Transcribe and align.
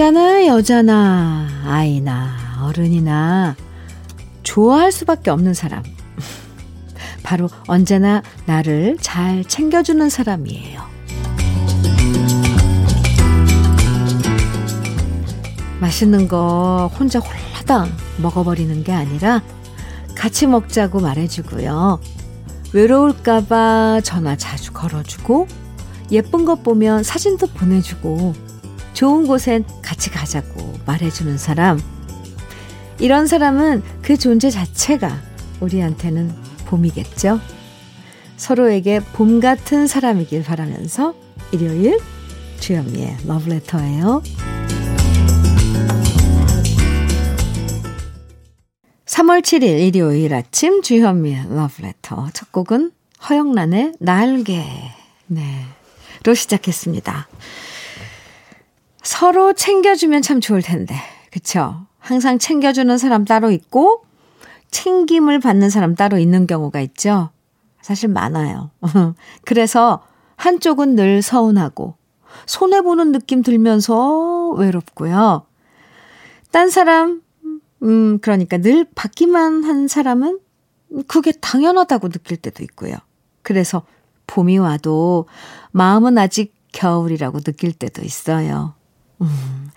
남자나 0.00 0.46
여자나 0.46 1.46
아이나 1.66 2.30
어른이나 2.62 3.54
좋아할 4.42 4.92
수밖에 4.92 5.30
없는 5.30 5.52
사람. 5.52 5.82
바로 7.22 7.50
언제나 7.66 8.22
나를 8.46 8.96
잘 9.02 9.44
챙겨주는 9.44 10.08
사람이에요. 10.08 10.80
맛있는 15.80 16.28
거 16.28 16.90
혼자 16.98 17.18
홀라당 17.18 17.92
먹어버리는 18.22 18.82
게 18.82 18.92
아니라 18.92 19.42
같이 20.14 20.46
먹자고 20.46 21.00
말해주고요. 21.00 22.00
외로울까봐 22.72 24.00
전화 24.02 24.34
자주 24.34 24.72
걸어주고 24.72 25.46
예쁜 26.10 26.46
것 26.46 26.62
보면 26.62 27.02
사진도 27.02 27.46
보내주고 27.48 28.49
좋은 28.92 29.26
곳엔 29.26 29.64
같이 29.82 30.10
가자고 30.10 30.78
말해주는 30.86 31.38
사람. 31.38 31.80
이런 32.98 33.26
사람은 33.26 33.82
그 34.02 34.16
존재 34.16 34.50
자체가 34.50 35.20
우리한테는 35.60 36.34
봄이겠죠? 36.66 37.40
서로에게 38.36 39.00
봄 39.00 39.40
같은 39.40 39.86
사람이길 39.86 40.44
바라면서 40.44 41.14
일요일 41.52 41.98
주현미의 42.60 43.18
러브레터예요. 43.26 44.22
3월 49.06 49.42
7일 49.42 49.80
일요일 49.80 50.34
아침 50.34 50.82
주현미의 50.82 51.54
러브레터 51.54 52.28
첫 52.32 52.52
곡은 52.52 52.92
허영란의 53.28 53.94
날개 53.98 54.64
네 55.26 55.80
로 56.22 56.34
시작했습니다. 56.34 57.28
서로 59.02 59.52
챙겨주면 59.52 60.22
참 60.22 60.40
좋을 60.40 60.62
텐데. 60.62 60.94
그쵸? 61.30 61.86
항상 61.98 62.38
챙겨주는 62.38 62.96
사람 62.98 63.24
따로 63.24 63.50
있고, 63.50 64.04
챙김을 64.70 65.40
받는 65.40 65.70
사람 65.70 65.94
따로 65.94 66.18
있는 66.18 66.46
경우가 66.46 66.80
있죠. 66.80 67.30
사실 67.82 68.08
많아요. 68.08 68.70
그래서 69.44 70.02
한쪽은 70.36 70.94
늘 70.96 71.22
서운하고, 71.22 71.94
손해보는 72.46 73.12
느낌 73.12 73.42
들면서 73.42 74.50
외롭고요. 74.50 75.46
딴 76.50 76.70
사람, 76.70 77.22
음, 77.82 78.18
그러니까 78.20 78.58
늘 78.58 78.86
받기만 78.94 79.64
한 79.64 79.88
사람은 79.88 80.40
그게 81.06 81.32
당연하다고 81.32 82.08
느낄 82.08 82.36
때도 82.36 82.62
있고요. 82.64 82.96
그래서 83.42 83.82
봄이 84.26 84.58
와도 84.58 85.26
마음은 85.72 86.18
아직 86.18 86.54
겨울이라고 86.72 87.40
느낄 87.40 87.72
때도 87.72 88.02
있어요. 88.02 88.74
음, 89.20 89.70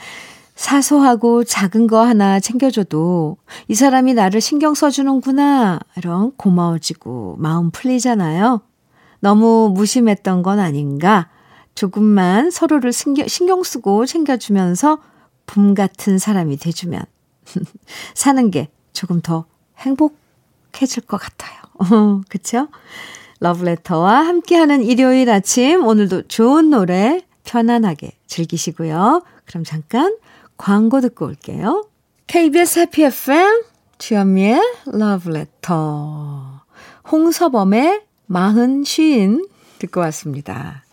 사소하고 0.55 1.43
작은 1.43 1.87
거 1.87 2.01
하나 2.05 2.39
챙겨줘도 2.39 3.37
이 3.67 3.75
사람이 3.75 4.13
나를 4.13 4.39
신경 4.41 4.73
써주는구나. 4.73 5.79
이런 5.97 6.31
고마워지고 6.37 7.35
마음 7.39 7.71
풀리잖아요. 7.71 8.61
너무 9.19 9.71
무심했던 9.73 10.43
건 10.43 10.59
아닌가. 10.59 11.29
조금만 11.75 12.51
서로를 12.51 12.93
신경, 12.93 13.27
신경 13.27 13.63
쓰고 13.63 14.05
챙겨주면서 14.05 14.99
봄 15.45 15.73
같은 15.73 16.17
사람이 16.17 16.57
돼주면 16.57 17.03
사는 18.13 18.51
게 18.51 18.69
조금 18.93 19.21
더 19.21 19.45
행복해질 19.79 21.03
것 21.07 21.17
같아요. 21.17 22.21
그쵸? 22.29 22.67
러브레터와 23.39 24.25
함께하는 24.25 24.83
일요일 24.83 25.29
아침, 25.29 25.85
오늘도 25.85 26.27
좋은 26.27 26.69
노래 26.69 27.25
편안하게 27.43 28.11
즐기시고요. 28.27 29.23
그럼 29.45 29.63
잠깐 29.63 30.17
광고 30.57 31.01
듣고 31.01 31.25
올게요. 31.25 31.87
KBS 32.27 32.79
해피 32.79 33.03
FM 33.03 33.63
주현미의 33.97 34.59
러브레터 34.85 36.61
홍서범의 37.11 38.01
마흔 38.25 38.83
쉰 38.83 39.45
듣고 39.79 39.99
왔습니다. 40.01 40.83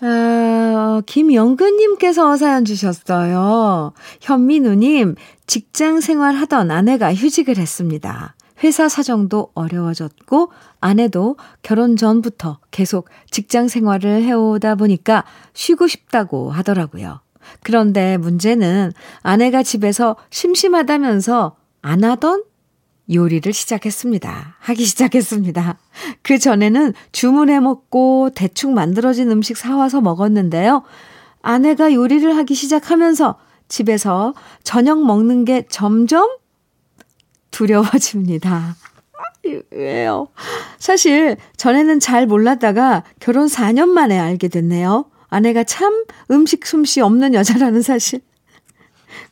아, 0.00 1.02
김영근님께서 1.06 2.36
사연 2.36 2.64
주셨어요. 2.64 3.92
현민우님, 4.20 5.16
직장 5.46 6.00
생활 6.00 6.34
하던 6.34 6.70
아내가 6.70 7.14
휴직을 7.14 7.56
했습니다. 7.56 8.35
회사 8.62 8.88
사정도 8.88 9.50
어려워졌고 9.54 10.50
아내도 10.80 11.36
결혼 11.62 11.96
전부터 11.96 12.58
계속 12.70 13.08
직장 13.30 13.68
생활을 13.68 14.22
해오다 14.22 14.76
보니까 14.76 15.24
쉬고 15.52 15.86
싶다고 15.86 16.50
하더라고요. 16.50 17.20
그런데 17.62 18.16
문제는 18.16 18.92
아내가 19.22 19.62
집에서 19.62 20.16
심심하다면서 20.30 21.56
안 21.82 22.04
하던 22.04 22.44
요리를 23.12 23.52
시작했습니다. 23.52 24.56
하기 24.58 24.84
시작했습니다. 24.84 25.78
그 26.22 26.38
전에는 26.38 26.92
주문해 27.12 27.60
먹고 27.60 28.30
대충 28.34 28.74
만들어진 28.74 29.30
음식 29.30 29.56
사와서 29.56 30.00
먹었는데요. 30.00 30.82
아내가 31.40 31.92
요리를 31.94 32.36
하기 32.36 32.54
시작하면서 32.54 33.36
집에서 33.68 34.34
저녁 34.64 35.04
먹는 35.04 35.44
게 35.44 35.66
점점 35.68 36.28
두려워집니다. 37.56 38.76
왜요? 39.70 40.28
사실 40.78 41.38
전에는 41.56 42.00
잘 42.00 42.26
몰랐다가 42.26 43.02
결혼 43.18 43.46
4년 43.46 43.88
만에 43.88 44.18
알게 44.18 44.48
됐네요. 44.48 45.06
아내가 45.28 45.64
참 45.64 46.04
음식 46.30 46.66
솜씨 46.66 47.00
없는 47.00 47.32
여자라는 47.32 47.80
사실. 47.80 48.20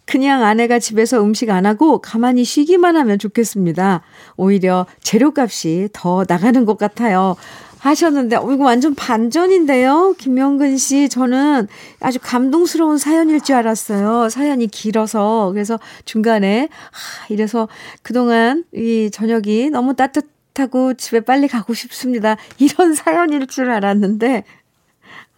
그냥 0.07 0.43
아내가 0.43 0.79
집에서 0.79 1.23
음식 1.23 1.51
안 1.51 1.67
하고 1.67 2.01
가만히 2.01 2.45
쉬기만 2.45 2.97
하면 2.97 3.19
좋겠습니다. 3.19 4.03
오히려 4.37 4.87
재료값이 5.03 5.91
더 5.93 6.25
나가는 6.27 6.65
것 6.65 6.79
같아요. 6.79 7.37
하셨는데, 7.85 8.37
어, 8.37 8.51
이거 8.51 8.65
완전 8.65 8.95
반전인데요? 8.95 10.15
김명근 10.19 10.79
씨. 10.79 11.09
저는 11.11 11.69
아주 12.01 12.19
감동스러운 12.23 12.97
사연일 12.97 13.43
줄 13.43 13.57
알았어요. 13.57 14.31
사연이 14.31 14.67
길어서. 14.67 15.51
그래서 15.53 15.79
중간에, 16.07 16.69
하, 16.91 17.27
이래서 17.29 17.69
그동안 18.03 18.65
이 18.73 19.11
저녁이 19.13 19.69
너무 19.69 19.95
따뜻하고 19.95 20.95
집에 20.95 21.21
빨리 21.21 21.47
가고 21.47 21.75
싶습니다. 21.75 22.37
이런 22.59 22.95
사연일 22.97 23.47
줄 23.47 23.71
알았는데, 23.71 24.45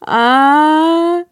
아, 0.06 1.25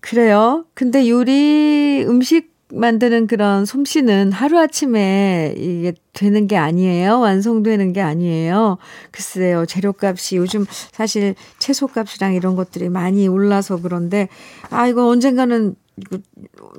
그래요. 0.00 0.64
근데 0.72 1.06
요리, 1.08 2.02
음식 2.08 2.53
만드는 2.74 3.26
그런 3.26 3.64
솜씨는 3.64 4.32
하루아침에 4.32 5.54
이게 5.56 5.92
되는 6.12 6.46
게 6.46 6.56
아니에요. 6.56 7.20
완성되는 7.20 7.92
게 7.92 8.00
아니에요. 8.00 8.78
글쎄요. 9.10 9.66
재료값이 9.66 10.36
요즘 10.36 10.64
사실 10.92 11.34
채소값이랑 11.58 12.34
이런 12.34 12.56
것들이 12.56 12.88
많이 12.88 13.28
올라서 13.28 13.80
그런데, 13.80 14.28
아, 14.70 14.86
이거 14.86 15.06
언젠가는, 15.08 15.74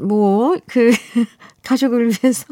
뭐, 0.01 0.57
그, 0.67 0.91
가족을 1.63 2.09
위해서 2.09 2.45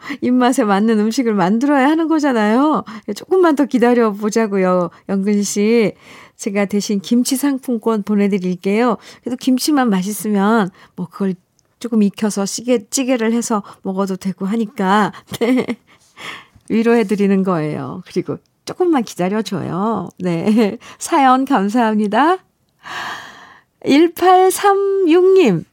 입맛에 0.20 0.64
맞는 0.64 0.98
음식을 0.98 1.34
만들어야 1.34 1.88
하는 1.88 2.08
거잖아요. 2.08 2.84
조금만 3.14 3.56
더 3.56 3.64
기다려 3.64 4.12
보자고요. 4.12 4.90
영근 5.08 5.42
씨. 5.42 5.92
제가 6.36 6.64
대신 6.64 7.00
김치 7.00 7.36
상품권 7.36 8.02
보내 8.02 8.28
드릴게요. 8.28 8.96
그래도 9.22 9.36
김치만 9.36 9.90
맛있으면 9.90 10.70
뭐 10.96 11.06
그걸 11.08 11.34
조금 11.82 12.04
익혀서 12.04 12.46
찌개, 12.46 12.88
찌개를 12.88 13.32
해서 13.32 13.64
먹어도 13.82 14.14
되고 14.14 14.46
하니까, 14.46 15.12
네. 15.40 15.66
위로해드리는 16.68 17.42
거예요. 17.42 18.02
그리고 18.06 18.38
조금만 18.64 19.02
기다려줘요. 19.02 20.08
네. 20.20 20.78
사연 20.98 21.44
감사합니다. 21.44 22.38
1836님, 23.84 25.64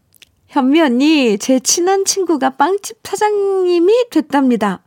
현미 0.47 0.81
언니, 0.81 1.37
제 1.37 1.59
친한 1.59 2.05
친구가 2.05 2.57
빵집 2.57 2.97
사장님이 3.03 4.09
됐답니다. 4.09 4.81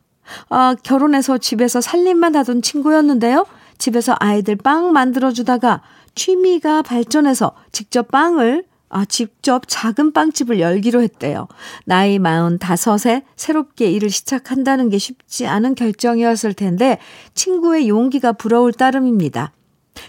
아, 0.48 0.74
결혼해서 0.82 1.38
집에서 1.38 1.80
살림만 1.80 2.34
하던 2.34 2.62
친구였는데요. 2.62 3.46
집에서 3.78 4.16
아이들 4.18 4.56
빵 4.56 4.92
만들어주다가 4.92 5.82
취미가 6.16 6.82
발전해서 6.82 7.54
직접 7.70 8.08
빵을 8.08 8.64
아, 8.92 9.06
직접 9.06 9.62
작은 9.66 10.12
빵집을 10.12 10.60
열기로 10.60 11.00
했대요. 11.02 11.48
나이 11.86 12.18
45에 12.18 13.24
새롭게 13.36 13.90
일을 13.90 14.10
시작한다는 14.10 14.90
게 14.90 14.98
쉽지 14.98 15.46
않은 15.46 15.74
결정이었을 15.74 16.52
텐데 16.52 16.98
친구의 17.34 17.88
용기가 17.88 18.32
부러울 18.32 18.72
따름입니다. 18.74 19.52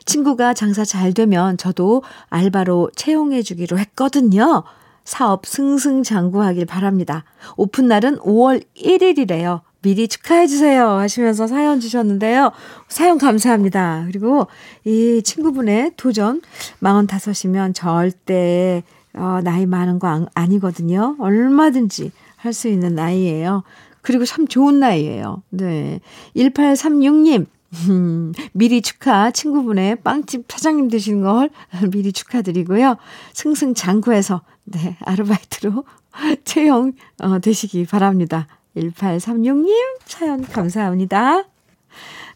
친구가 0.05 0.53
장사 0.53 0.83
잘 0.83 1.13
되면 1.13 1.57
저도 1.57 2.03
알바로 2.27 2.91
채용해 2.95 3.41
주기로 3.41 3.79
했거든요. 3.79 4.63
사업 5.05 5.45
승승장구하길 5.45 6.65
바랍니다. 6.65 7.23
오픈 7.55 7.87
날은 7.87 8.17
5월 8.19 8.63
1일이래요. 8.75 9.61
미리 9.83 10.07
축하해주세요. 10.07 10.87
하시면서 10.87 11.45
사연 11.45 11.79
주셨는데요. 11.79 12.51
사연 12.87 13.17
감사합니다. 13.17 14.05
그리고 14.07 14.47
이 14.85 15.21
친구분의 15.23 15.91
도전, 15.97 16.41
45이면 16.81 17.75
절대, 17.75 18.81
어, 19.13 19.41
나이 19.43 19.65
많은 19.65 19.99
거 19.99 20.25
아니거든요. 20.33 21.15
얼마든지 21.19 22.11
할 22.37 22.53
수 22.53 22.67
있는 22.67 22.95
나이예요. 22.95 23.63
그리고 24.01 24.25
참 24.25 24.47
좋은 24.47 24.79
나이예요. 24.79 25.43
네. 25.49 26.01
1836님, 26.35 27.45
음, 27.89 28.33
미리 28.53 28.81
축하 28.81 29.31
친구분의 29.31 29.97
빵집 29.97 30.45
사장님 30.49 30.89
되신 30.89 31.21
걸 31.21 31.49
미리 31.91 32.11
축하드리고요. 32.11 32.97
승승장구해서 33.33 34.41
네, 34.65 34.97
아르바이트로 35.01 35.83
채용 36.45 36.93
어, 37.21 37.39
되시기 37.39 37.85
바랍니다. 37.85 38.47
1836님 38.75 39.73
사연 40.05 40.41
감사합니다. 40.43 41.43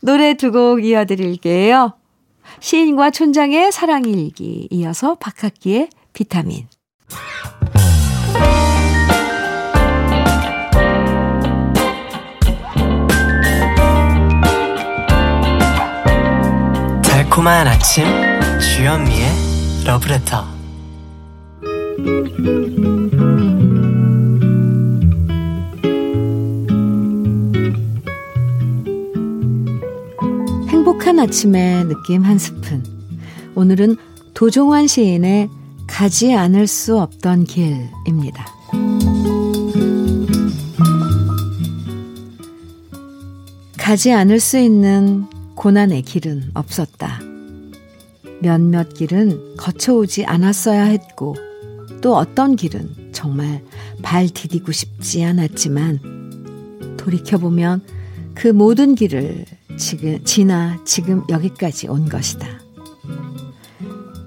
노래 0.01 0.35
두 0.35 0.51
곡 0.51 0.83
이어드릴게요. 0.83 1.93
시인과 2.59 3.11
촌장의 3.11 3.71
사랑일기 3.71 4.67
이어서 4.71 5.15
박학기의 5.15 5.89
비타민 6.13 6.67
달콤한 17.03 17.67
아침 17.67 18.05
주현미의 18.59 19.83
러브레터 19.85 20.45
행복한 31.07 31.19
아침의 31.19 31.85
느낌 31.85 32.23
한 32.23 32.37
스푼. 32.37 32.83
오늘은 33.55 33.95
도종환 34.33 34.87
시인의 34.87 35.47
가지 35.87 36.33
않을 36.33 36.67
수 36.67 36.99
없던 36.99 37.45
길입니다. 37.45 38.45
가지 43.77 44.11
않을 44.11 44.41
수 44.41 44.57
있는 44.57 45.23
고난의 45.55 46.01
길은 46.01 46.51
없었다. 46.53 47.21
몇몇 48.41 48.93
길은 48.93 49.55
거쳐오지 49.55 50.25
않았어야 50.25 50.83
했고, 50.83 51.37
또 52.01 52.17
어떤 52.17 52.57
길은 52.57 53.13
정말 53.13 53.63
발 54.01 54.27
디디고 54.27 54.73
싶지 54.73 55.23
않았지만, 55.23 56.97
돌이켜보면 56.97 57.81
그 58.33 58.49
모든 58.49 58.93
길을 58.93 59.45
지금, 59.77 60.23
지나 60.23 60.79
지금 60.85 61.23
여기까지 61.29 61.87
온 61.87 62.09
것이다. 62.09 62.47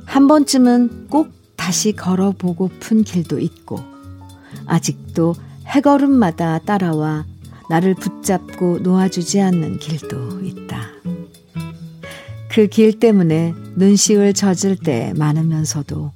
한 0.07 0.27
번쯤은 0.27 1.09
꼭 1.09 1.31
다시 1.57 1.93
걸어보고픈 1.93 3.05
길도 3.05 3.39
있고, 3.41 3.81
아직도 4.67 5.35
해걸음마다 5.67 6.61
따라와 6.61 7.27
나를 7.69 7.95
붙잡고 7.95 8.81
놓아주지 8.81 9.41
않는 9.41 9.79
길도 9.79 10.41
있다. 10.43 10.87
그 12.51 12.67
길 12.67 12.99
때문에 12.99 13.55
눈시울 13.77 14.35
젖을 14.35 14.77
때 14.77 15.13
많으면서도 15.17 16.11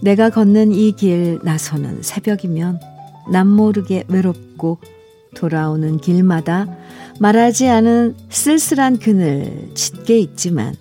내가 0.00 0.30
걷는 0.30 0.70
이 0.72 0.92
길 0.92 1.40
나서는 1.42 2.02
새벽이면 2.02 2.78
남 3.32 3.48
모르게 3.48 4.04
외롭고 4.08 4.78
돌아오는 5.34 5.98
길마다 5.98 6.66
말하지 7.20 7.68
않은 7.68 8.16
쓸쓸한 8.30 8.98
그늘 8.98 9.68
짙게 9.74 10.18
있지만 10.20 10.74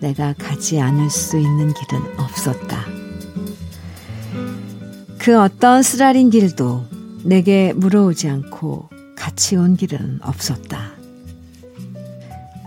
내가 0.00 0.34
가지 0.36 0.80
않을 0.80 1.08
수 1.08 1.38
있는 1.38 1.72
길은 1.72 2.18
없었다. 2.18 2.84
그 5.18 5.40
어떤 5.40 5.84
쓰라린 5.84 6.30
길도 6.30 6.84
내게 7.22 7.72
물어오지 7.74 8.28
않고 8.28 8.88
같이 9.14 9.54
온 9.54 9.76
길은 9.76 10.18
없었다. 10.22 10.94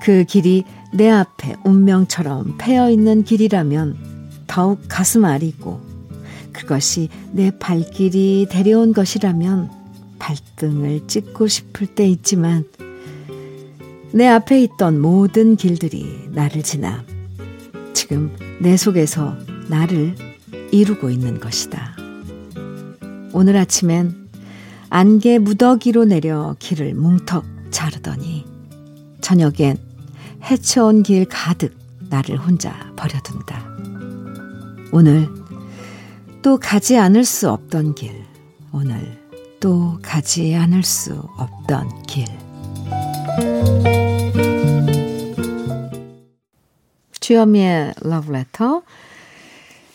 그 0.01 0.23
길이 0.23 0.63
내 0.93 1.09
앞에 1.09 1.55
운명처럼 1.65 2.55
패여 2.57 2.91
있는 2.91 3.25
길이라면 3.25 3.97
더욱 4.47 4.79
가슴 4.87 5.25
아리고 5.25 5.81
그것이 6.53 7.09
내 7.33 7.51
발길이 7.59 8.47
데려온 8.49 8.93
것이라면 8.93 9.69
발등을 10.17 11.07
찍고 11.07 11.47
싶을 11.47 11.87
때 11.87 12.07
있지만 12.07 12.63
내 14.15 14.27
앞에 14.27 14.61
있던 14.63 15.01
모든 15.01 15.57
길들이 15.57 16.29
나를 16.31 16.63
지나 16.63 17.03
지금 17.91 18.33
내 18.61 18.77
속에서 18.77 19.35
나를 19.67 20.15
이루고 20.71 21.09
있는 21.09 21.41
것이다. 21.41 21.97
오늘 23.33 23.57
아침엔 23.57 24.29
안개 24.89 25.37
무더기로 25.37 26.05
내려 26.05 26.55
길을 26.59 26.93
뭉턱 26.93 27.43
자르더니 27.71 28.45
저녁엔 29.19 29.77
헤쳐온 30.43 31.03
길 31.03 31.25
가득 31.25 31.77
나를 32.09 32.37
혼자 32.37 32.71
버려둔다. 32.95 33.67
오늘 34.93 35.27
또 36.41 36.57
가지 36.57 36.97
않을 36.97 37.25
수 37.25 37.49
없던 37.49 37.95
길, 37.95 38.23
오늘 38.71 39.19
또 39.59 39.99
가지 40.01 40.55
않을 40.55 40.83
수 40.83 41.21
없던 41.35 42.03
길. 42.03 42.25
주현미의 47.25 47.95
러브레터. 48.01 48.83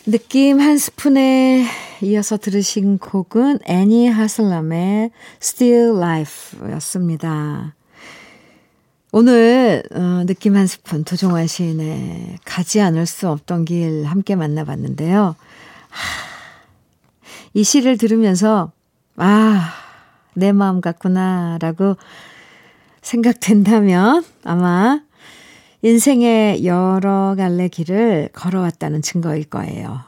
느낌 0.05 0.59
한 0.59 0.77
스푼에 0.77 1.65
이어서 2.01 2.35
들으신 2.35 2.97
곡은 2.97 3.59
애니 3.63 4.09
하슬람의 4.09 5.11
Still 5.41 5.95
Life 5.95 6.59
였습니다. 6.71 7.73
오늘 9.13 9.81
어, 9.93 10.25
느낌 10.25 10.57
한 10.57 10.67
스푼 10.67 11.05
도종환 11.05 11.47
시인의 11.47 12.39
가지 12.43 12.81
않을 12.81 13.05
수 13.05 13.29
없던 13.29 13.63
길 13.63 14.03
함께 14.03 14.35
만나봤는데요. 14.35 15.37
하, 15.87 16.25
이 17.53 17.63
시를 17.63 17.97
들으면서 17.97 18.73
아, 19.15 19.71
내 20.33 20.51
마음 20.51 20.81
같구나라고 20.81 21.95
생각된다면 23.01 24.21
아마 24.43 24.99
인생의 25.83 26.63
여러 26.65 27.33
갈래 27.35 27.67
길을 27.67 28.29
걸어왔다는 28.33 29.01
증거일 29.01 29.45
거예요. 29.45 30.01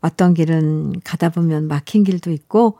어떤 0.00 0.34
길은 0.34 1.00
가다 1.04 1.30
보면 1.30 1.68
막힌 1.68 2.04
길도 2.04 2.30
있고, 2.32 2.78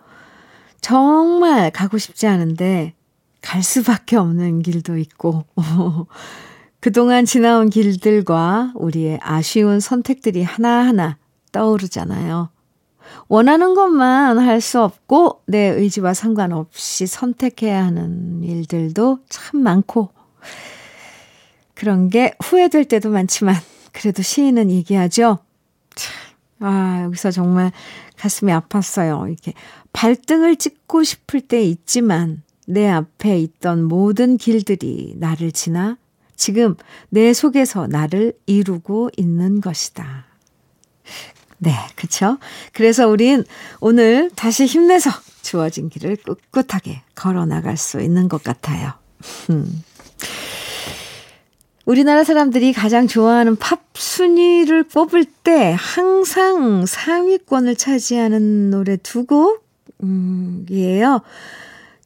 정말 0.81 1.71
가고 1.71 1.97
싶지 1.99 2.27
않은데 2.27 2.95
갈 3.41 3.63
수밖에 3.63 4.17
없는 4.17 4.61
길도 4.63 4.99
있고, 4.99 5.45
그동안 6.81 7.25
지나온 7.25 7.71
길들과 7.71 8.73
우리의 8.77 9.19
아쉬운 9.23 9.81
선택들이 9.81 10.43
하나하나 10.43 11.17
떠오르잖아요. 11.53 12.51
원하는 13.29 13.75
것만 13.75 14.39
할 14.39 14.61
수 14.61 14.83
없고, 14.83 15.43
내 15.47 15.69
의지와 15.69 16.13
상관없이 16.13 17.07
선택해야 17.07 17.83
하는 17.87 18.43
일들도 18.43 19.21
참 19.31 19.61
많고, 19.63 20.11
그런 21.77 22.11
게 22.11 22.35
후회될 22.43 22.87
때도 22.87 23.11
많지만 23.11 23.55
그래도 23.93 24.23
시인은 24.23 24.71
얘기하죠. 24.73 25.39
아, 26.59 27.03
여기서 27.05 27.31
정말 27.31 27.71
가슴이 28.17 28.51
아팠어요. 28.51 29.29
이렇게 29.29 29.53
발등을 29.93 30.57
찍고 30.57 31.05
싶을 31.05 31.43
때 31.43 31.63
있지만 31.63 32.43
내 32.67 32.89
앞에 32.89 33.39
있던 33.39 33.85
모든 33.85 34.37
길들이 34.39 35.15
나를 35.19 35.53
지나 35.53 35.99
지금 36.35 36.77
내 37.09 37.33
속에서 37.33 37.87
나를 37.87 38.33
이루고 38.47 39.11
있는 39.17 39.61
것이다. 39.61 40.25
네, 41.59 41.73
그쵸? 41.95 42.39
그래서 42.73 43.07
우린 43.07 43.45
오늘 43.81 44.31
다시 44.35 44.67
힘내서 44.67 45.11
주어진 45.43 45.89
길을 45.89 46.17
꿋꿋하게 46.17 47.03
걸어 47.15 47.47
나갈 47.47 47.77
수 47.77 48.01
있는 48.01 48.29
것 48.29 48.43
같아요. 48.43 48.93
음. 51.87 51.91
우리나라 51.91 52.25
사람들이 52.25 52.73
가장 52.73 53.07
좋아하는 53.07 53.57
팝 53.57 53.81
순위를 53.95 54.83
뽑을 54.85 55.25
때 55.25 55.75
항상 55.79 56.85
상위권을 56.87 57.77
차지하는 57.77 58.71
노래 58.71 58.97
두 58.97 59.25
곡이에요. 59.27 61.23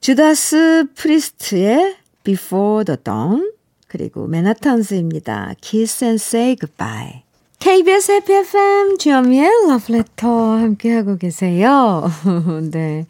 주다스 0.01 0.87
프리스트의 0.95 1.97
Before 2.25 2.85
the 2.85 2.99
Dawn 3.03 3.53
그리고 3.89 4.27
맨하탄스입니다. 4.27 5.55
Kiss 5.61 6.05
and 6.05 6.23
Say 6.23 6.57
Goodbye. 6.57 7.23
KBS 7.59 8.13
해피 8.13 8.33
FM 8.33 8.99
주현미의 8.99 9.49
러브레터 9.69 10.29
함께하고 10.29 11.19
계세요. 11.19 12.11
네. 12.71 13.07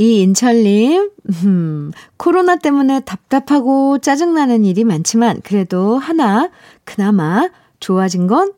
이인철님, 0.00 1.10
음, 1.44 1.92
코로나 2.16 2.56
때문에 2.56 3.00
답답하고 3.00 3.98
짜증나는 3.98 4.64
일이 4.64 4.82
많지만 4.82 5.42
그래도 5.42 5.98
하나, 5.98 6.48
그나마 6.84 7.50
좋아진 7.80 8.26
건 8.26 8.54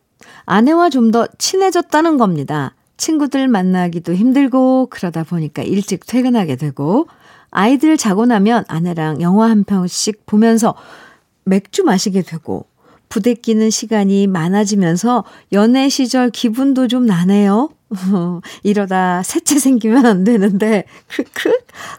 아내와 0.46 0.88
좀 0.88 1.11
더 1.11 1.26
친해졌다는 1.38 2.16
겁니다. 2.16 2.76
친구들 2.96 3.49
만나기도 3.49 4.14
힘들고 4.14 4.87
그러다 4.90 5.25
보니까 5.25 5.64
일찍 5.64 6.06
퇴근하게 6.06 6.54
되고 6.54 7.08
아이들 7.50 7.96
자고 7.96 8.25
나면 8.25 8.64
아내랑 8.68 9.20
영화 9.20 9.50
한 9.50 9.64
편씩 9.64 10.25
보면서 10.26 10.76
맥주 11.42 11.82
마시게 11.82 12.22
되고 12.22 12.66
부대끼는 13.08 13.70
시간이 13.70 14.28
많아지면서 14.28 15.25
연애 15.52 15.88
시절 15.88 16.30
기분도 16.30 16.87
좀 16.87 17.04
나네요. 17.04 17.70
이러다 18.62 19.22
셋째 19.22 19.58
생기면 19.58 20.06
안 20.06 20.25
되는데, 20.25 20.84
크크, 21.08 21.52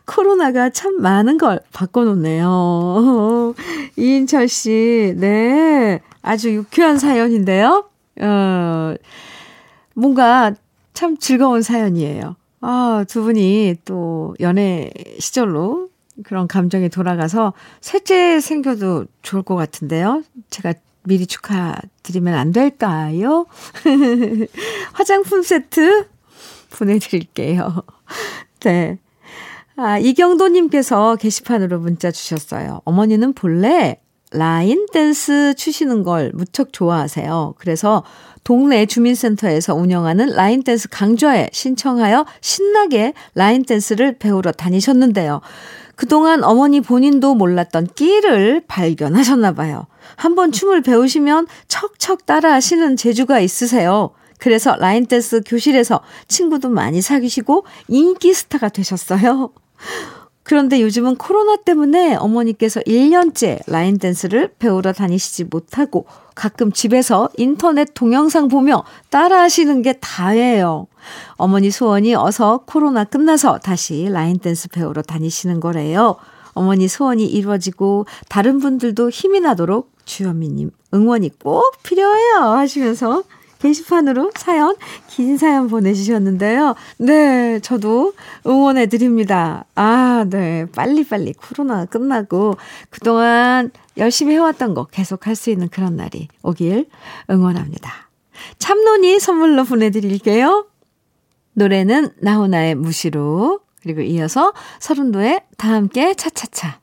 코로나가 0.05 0.69
참 0.69 1.01
많은 1.01 1.37
걸 1.37 1.59
바꿔놓네요. 1.71 3.53
이인철 3.97 4.47
씨, 4.47 5.13
네. 5.17 6.01
아주 6.21 6.53
유쾌한 6.53 6.97
사연인데요. 6.97 7.89
어, 8.21 8.95
뭔가 9.93 10.53
참 10.93 11.17
즐거운 11.17 11.61
사연이에요. 11.61 12.35
아, 12.61 13.03
두 13.07 13.23
분이 13.23 13.75
또 13.83 14.35
연애 14.39 14.89
시절로 15.19 15.89
그런 16.23 16.47
감정이 16.47 16.89
돌아가서 16.89 17.53
셋째 17.81 18.39
생겨도 18.39 19.05
좋을 19.21 19.43
것 19.43 19.55
같은데요. 19.55 20.23
제가 20.49 20.73
미리 21.03 21.25
축하드리면 21.27 22.33
안 22.33 22.51
될까요? 22.51 23.45
화장품 24.93 25.43
세트 25.43 26.07
보내드릴게요. 26.71 27.83
네. 28.61 28.99
아, 29.75 29.97
이경도님께서 29.97 31.15
게시판으로 31.15 31.79
문자 31.79 32.11
주셨어요. 32.11 32.81
어머니는 32.85 33.33
본래 33.33 33.99
라인 34.31 34.87
댄스 34.91 35.53
추시는 35.55 36.03
걸 36.03 36.31
무척 36.33 36.73
좋아하세요. 36.73 37.55
그래서 37.57 38.03
동네 38.43 38.85
주민센터에서 38.85 39.75
운영하는 39.75 40.29
라인 40.29 40.63
댄스 40.63 40.89
강좌에 40.89 41.49
신청하여 41.51 42.25
신나게 42.41 43.13
라인 43.35 43.63
댄스를 43.63 44.17
배우러 44.17 44.51
다니셨는데요. 44.51 45.41
그동안 45.95 46.43
어머니 46.43 46.81
본인도 46.81 47.35
몰랐던 47.35 47.87
끼를 47.95 48.63
발견하셨나 48.67 49.53
봐요. 49.53 49.87
한번 50.15 50.51
춤을 50.51 50.81
배우시면 50.81 51.47
척척 51.67 52.25
따라 52.25 52.53
하시는 52.53 52.95
재주가 52.95 53.39
있으세요. 53.39 54.11
그래서 54.39 54.75
라인 54.75 55.05
댄스 55.05 55.41
교실에서 55.45 56.01
친구도 56.27 56.69
많이 56.69 57.01
사귀시고 57.01 57.65
인기 57.87 58.33
스타가 58.33 58.69
되셨어요. 58.69 59.51
그런데 60.43 60.81
요즘은 60.81 61.15
코로나 61.15 61.55
때문에 61.55 62.15
어머니께서 62.15 62.81
1년째 62.81 63.61
라인 63.67 63.97
댄스를 63.97 64.53
배우러 64.59 64.91
다니시지 64.91 65.45
못하고 65.45 66.05
가끔 66.35 66.71
집에서 66.71 67.29
인터넷 67.37 67.93
동영상 67.93 68.49
보며 68.49 68.83
따라 69.09 69.41
하시는 69.41 69.81
게 69.81 69.93
다예요. 69.93 70.87
어머니 71.35 71.71
소원이 71.71 72.15
어서 72.15 72.63
코로나 72.65 73.05
끝나서 73.05 73.59
다시 73.59 74.09
라인 74.09 74.39
댄스 74.39 74.69
배우러 74.69 75.01
다니시는 75.01 75.59
거래요. 75.59 76.17
어머니 76.53 76.87
소원이 76.87 77.25
이루어지고 77.25 78.05
다른 78.29 78.59
분들도 78.59 79.09
힘이 79.09 79.39
나도록 79.39 79.91
주현미님 80.05 80.71
응원이 80.93 81.39
꼭 81.39 81.81
필요해요 81.83 82.35
하시면서 82.41 83.23
게시판으로 83.63 84.31
사연, 84.35 84.75
긴 85.07 85.37
사연 85.37 85.69
보내주셨는데요. 85.69 86.75
네, 86.97 87.59
저도 87.61 88.13
응원해 88.45 88.87
드립니다. 88.87 89.63
아, 89.75 90.25
네. 90.29 90.65
빨리빨리 90.75 91.33
코로나 91.33 91.85
끝나고 91.85 92.57
그동안 92.89 93.71
열심히 93.95 94.33
해왔던 94.33 94.73
거 94.73 94.85
계속 94.85 95.27
할 95.27 95.33
수 95.35 95.49
있는 95.49 95.69
그런 95.69 95.95
날이 95.95 96.27
오길 96.43 96.87
응원합니다. 97.29 98.09
참론이 98.59 99.19
선물로 99.19 99.63
보내드릴게요. 99.63 100.67
노래는 101.53 102.11
나훈아의 102.19 102.75
무시로 102.75 103.61
그리고 103.81 104.01
이어서 104.01 104.53
서른도의 104.79 105.41
다 105.57 105.69
함께 105.69 106.13
차차차 106.13 106.79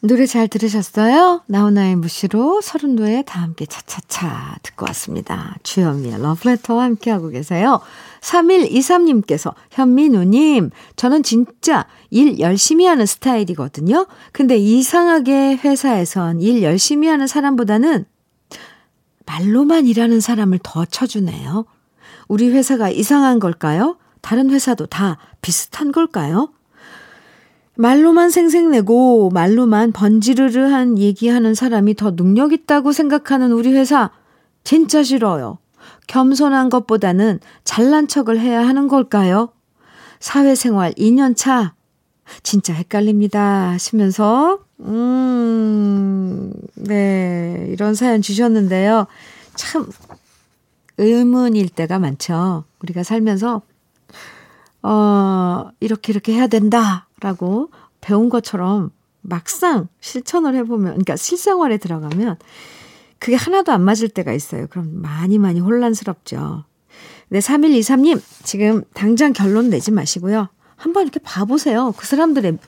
노래 0.00 0.26
잘 0.26 0.46
들으셨어요? 0.46 1.42
나훈아의 1.46 1.96
무시로 1.96 2.60
서른도의 2.60 3.24
다 3.26 3.42
함께 3.42 3.66
차차차 3.66 4.58
듣고 4.62 4.86
왔습니다. 4.86 5.56
주현미의 5.64 6.22
러브레터와 6.22 6.84
함께하고 6.84 7.30
계세요. 7.30 7.80
3123님께서 8.20 9.54
현미누님 9.72 10.70
저는 10.94 11.24
진짜 11.24 11.86
일 12.10 12.38
열심히 12.38 12.86
하는 12.86 13.06
스타일이거든요. 13.06 14.06
근데 14.30 14.56
이상하게 14.56 15.56
회사에선 15.56 16.40
일 16.42 16.62
열심히 16.62 17.08
하는 17.08 17.26
사람보다는 17.26 18.04
말로만 19.26 19.86
일하는 19.86 20.20
사람을 20.20 20.60
더 20.62 20.84
쳐주네요. 20.84 21.66
우리 22.28 22.50
회사가 22.50 22.88
이상한 22.88 23.40
걸까요? 23.40 23.96
다른 24.20 24.50
회사도 24.50 24.86
다 24.86 25.18
비슷한 25.42 25.90
걸까요? 25.90 26.52
말로만 27.78 28.30
생색내고 28.30 29.30
말로만 29.30 29.92
번지르르한 29.92 30.98
얘기하는 30.98 31.54
사람이 31.54 31.94
더 31.94 32.16
능력 32.16 32.52
있다고 32.52 32.90
생각하는 32.90 33.52
우리 33.52 33.72
회사 33.72 34.10
진짜 34.64 35.04
싫어요. 35.04 35.58
겸손한 36.08 36.70
것보다는 36.70 37.38
잘난 37.62 38.08
척을 38.08 38.40
해야 38.40 38.66
하는 38.66 38.88
걸까요? 38.88 39.52
사회생활 40.18 40.92
2년 40.94 41.36
차 41.36 41.74
진짜 42.42 42.74
헷갈립니다 42.74 43.70
하시면서 43.70 44.58
음, 44.80 46.52
네, 46.74 47.68
이런 47.70 47.94
사연 47.94 48.22
주셨는데요. 48.22 49.06
참 49.54 49.86
의문일 50.96 51.68
때가 51.68 52.00
많죠. 52.00 52.64
우리가 52.82 53.04
살면서 53.04 53.62
어, 54.82 55.70
이렇게 55.78 56.12
이렇게 56.12 56.32
해야 56.32 56.48
된다 56.48 57.07
라고 57.20 57.70
배운 58.00 58.28
것처럼 58.28 58.90
막상 59.20 59.88
실천을 60.00 60.54
해보면, 60.56 60.92
그러니까 60.92 61.16
실생활에 61.16 61.78
들어가면 61.78 62.36
그게 63.18 63.36
하나도 63.36 63.72
안 63.72 63.82
맞을 63.82 64.08
때가 64.08 64.32
있어요. 64.32 64.66
그럼 64.68 65.02
많이 65.02 65.38
많이 65.38 65.60
혼란스럽죠. 65.60 66.64
네, 67.28 67.40
3123님, 67.40 68.22
지금 68.44 68.84
당장 68.94 69.32
결론 69.32 69.70
내지 69.70 69.90
마시고요. 69.90 70.48
한번 70.76 71.02
이렇게 71.02 71.18
봐보세요. 71.18 71.92
그 71.96 72.06
사람들의 72.06 72.58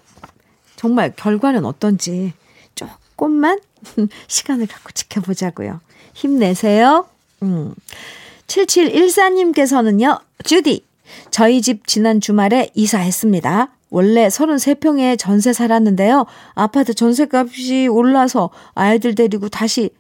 정말 0.77 1.15
결과는 1.15 1.65
어떤지 1.65 2.33
조금만 2.75 3.61
시간을 4.27 4.67
갖고 4.67 4.91
지켜보자고요. 4.93 5.81
힘내세요. 6.15 7.07
음. 7.43 7.75
7714님께서는요, 8.49 10.21
주디, 10.45 10.85
저희 11.31 11.63
집 11.63 11.87
지난 11.87 12.21
주말에 12.21 12.71
이사했습니다. 12.75 13.71
원래 13.91 14.29
33평에 14.29 15.19
전세 15.19 15.53
살았는데요. 15.53 16.27
아파트 16.55 16.95
전세값이 16.95 17.89
올라서 17.89 18.51
아이들 18.75 19.15
데리고 19.15 19.49
다시 19.49 19.91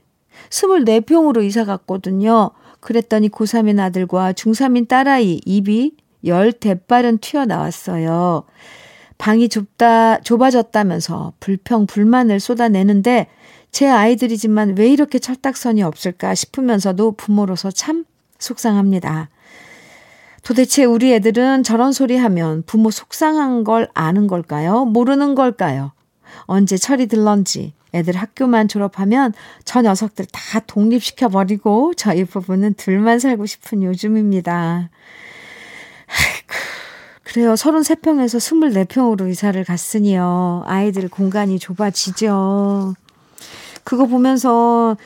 24평으로 0.49 1.44
이사 1.44 1.64
갔거든요. 1.64 2.50
그랬더니 2.80 3.28
고3인 3.28 3.78
아들과 3.78 4.32
중3인 4.32 4.88
딸아이 4.88 5.40
입이 5.44 5.92
열 6.25 6.52
대빨은 6.52 7.18
튀어나왔어요. 7.18 8.44
방이 9.18 9.49
좁다, 9.50 10.20
좁아졌다면서 10.20 11.35
불평, 11.40 11.87
불만을 11.87 12.40
쏟아내는데 12.40 13.26
제 13.70 13.87
아이들이지만 13.87 14.76
왜 14.78 14.88
이렇게 14.88 15.18
철딱선이 15.18 15.82
없을까 15.82 16.35
싶으면서도 16.35 17.12
부모로서 17.12 17.70
참 17.70 18.04
속상합니다. 18.38 19.28
도대체 20.42 20.85
우리 20.85 21.12
애들은 21.14 21.62
저런 21.62 21.92
소리 21.92 22.16
하면 22.16 22.62
부모 22.66 22.90
속상한 22.90 23.64
걸 23.64 23.88
아는 23.94 24.26
걸까요? 24.26 24.85
모르는 24.85 25.35
걸까요? 25.35 25.92
언제 26.44 26.76
철이 26.76 27.06
들런지 27.06 27.75
애들 27.92 28.16
학교만 28.16 28.68
졸업하면 28.68 29.32
저 29.64 29.82
녀석들 29.82 30.26
다 30.32 30.61
독립시켜버리고 30.61 31.94
저희 31.94 32.25
부부는 32.25 32.75
둘만 32.75 33.18
살고 33.18 33.47
싶은 33.47 33.82
요즘입니다. 33.82 34.90
아이고, 36.09 36.54
그래요. 37.25 37.54
33평에서 37.54 38.38
24평으로 38.38 39.28
이사를 39.28 39.62
갔으니요. 39.64 40.64
아이들 40.66 41.09
공간이 41.09 41.59
좁아지죠. 41.59 42.94
그거 43.85 44.06
보면서 44.06 44.97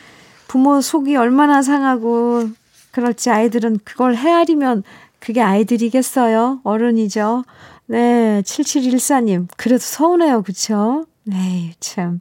부모 0.46 0.80
속이 0.80 1.16
얼마나 1.16 1.62
상하고 1.62 2.48
그렇지 2.92 3.30
아이들은 3.30 3.80
그걸 3.84 4.14
헤아리면 4.14 4.84
그게 5.24 5.40
아이들이겠어요? 5.40 6.60
어른이죠. 6.64 7.44
네, 7.86 8.42
7714님. 8.44 9.48
그래도 9.56 9.80
서운해요. 9.80 10.42
그쵸? 10.42 11.06
네, 11.24 11.72
참. 11.80 12.20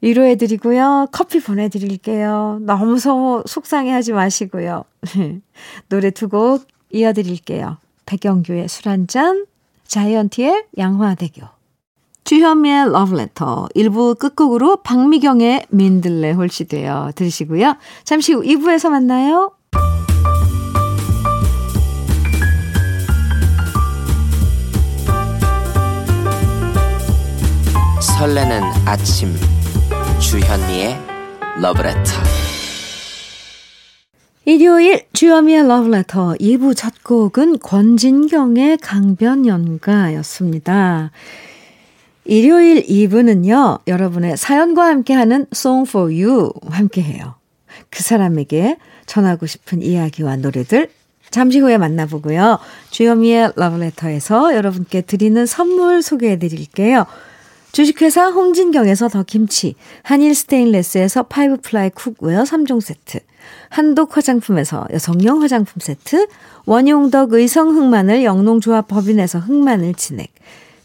위로해드리고요. 0.00 1.08
커피 1.12 1.40
보내드릴게요. 1.40 2.60
너무 2.62 2.98
서, 2.98 3.42
속상해 3.46 3.90
하지 3.92 4.12
마시고요. 4.12 4.84
노래 5.90 6.10
두 6.10 6.28
곡 6.28 6.66
이어드릴게요. 6.90 7.76
백영규의 8.06 8.68
술 8.68 8.88
한잔, 8.88 9.44
자이언티의 9.86 10.68
양화대교. 10.78 11.46
주현미의 12.24 12.92
러브레터 12.92 13.68
1부 13.76 14.18
끝곡으로 14.18 14.76
박미경의 14.76 15.66
민들레 15.68 16.32
홀씨되어 16.32 17.12
들으시고요. 17.14 17.76
잠시 18.04 18.32
후 18.32 18.40
2부에서 18.42 18.88
만나요. 18.88 19.52
설레는 28.20 28.60
아침 28.84 29.34
주현미의 30.20 30.94
러브레터 31.62 32.02
일요일 34.44 35.06
주현미의 35.14 35.66
러브레터 35.66 36.34
2부 36.34 36.76
첫 36.76 37.02
곡은 37.02 37.60
권진경의 37.60 38.76
강변연가였습니다. 38.82 41.12
일요일 42.26 42.82
2부는요, 42.82 43.80
여러분의 43.86 44.36
사연과 44.36 44.84
함께하는 44.84 45.46
Song 45.54 45.88
for 45.88 46.12
You 46.12 46.50
함께해요. 46.68 47.36
그 47.88 48.02
사람에게 48.02 48.76
전하고 49.06 49.46
싶은 49.46 49.80
이야기와 49.80 50.36
노래들 50.36 50.90
잠시 51.30 51.58
후에 51.58 51.78
만나보고요. 51.78 52.58
주현미의 52.90 53.52
러브레터에서 53.56 54.54
여러분께 54.54 55.00
드리는 55.00 55.46
선물 55.46 56.02
소개해 56.02 56.38
드릴게요. 56.38 57.06
주식회사 57.72 58.30
홍진경에서 58.30 59.08
더 59.08 59.22
김치, 59.22 59.74
한일 60.02 60.34
스테인레스에서 60.34 61.24
five 61.24 61.58
ply 61.62 61.90
cookware 61.90 62.42
3종 62.42 62.80
세트, 62.80 63.20
한독 63.68 64.16
화장품에서 64.16 64.86
여성용 64.92 65.42
화장품 65.42 65.80
세트, 65.80 66.26
원용덕 66.66 67.32
의성 67.32 67.76
흑마늘 67.76 68.24
영농조합 68.24 68.88
법인에서 68.88 69.38
흑마늘 69.38 69.94
진액, 69.94 70.32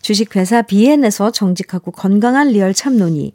주식회사 0.02 0.62
비엔에서 0.62 1.32
정직하고 1.32 1.92
건강한 1.92 2.50
리얼 2.50 2.74
참논이, 2.74 3.34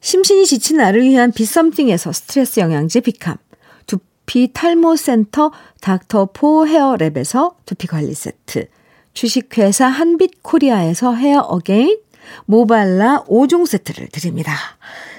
심신이 0.00 0.46
지친 0.46 0.76
나를 0.76 1.02
위한 1.02 1.32
비썸띵에서 1.32 2.12
스트레스 2.12 2.60
영양제 2.60 3.00
비캄, 3.00 3.36
두피 3.86 4.52
탈모 4.52 4.94
센터 4.94 5.50
닥터포 5.80 6.66
헤어랩에서 6.66 7.54
두피 7.66 7.88
관리 7.88 8.14
세트, 8.14 8.68
주식회사 9.14 9.86
한빛 9.86 10.42
코리아에서 10.42 11.14
헤어 11.14 11.40
어게인, 11.40 11.98
모발라 12.46 13.24
5종 13.24 13.66
세트를 13.66 14.08
드립니다. 14.08 14.54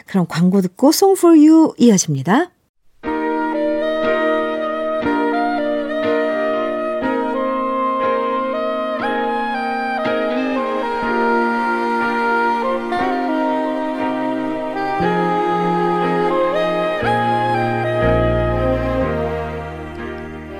그럼 0.05 0.25
광고 0.27 0.61
듣고 0.61 0.89
Song 0.89 1.17
for 1.17 1.37
You 1.37 1.73
이어집니다. 1.77 2.51